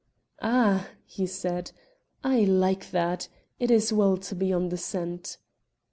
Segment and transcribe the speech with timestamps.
[0.41, 1.71] "Ah," he said,
[2.23, 3.27] "I like that.
[3.59, 5.37] It is well to be on the scent."